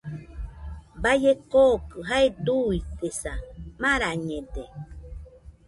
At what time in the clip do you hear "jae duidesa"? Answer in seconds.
2.07-3.33